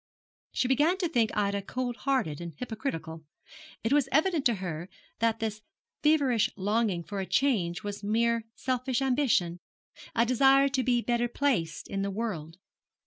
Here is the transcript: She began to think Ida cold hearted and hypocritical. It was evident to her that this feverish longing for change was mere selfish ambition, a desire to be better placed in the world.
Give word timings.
She 0.51 0.67
began 0.67 0.97
to 0.97 1.07
think 1.07 1.29
Ida 1.37 1.61
cold 1.61 1.95
hearted 1.95 2.41
and 2.41 2.53
hypocritical. 2.57 3.23
It 3.83 3.93
was 3.93 4.09
evident 4.11 4.45
to 4.47 4.55
her 4.55 4.89
that 5.19 5.39
this 5.39 5.61
feverish 6.01 6.49
longing 6.57 7.03
for 7.03 7.23
change 7.25 7.83
was 7.83 8.01
mere 8.03 8.45
selfish 8.55 8.99
ambition, 9.03 9.59
a 10.15 10.25
desire 10.25 10.69
to 10.69 10.81
be 10.83 11.03
better 11.03 11.27
placed 11.27 11.87
in 11.87 12.01
the 12.01 12.09
world. 12.09 12.57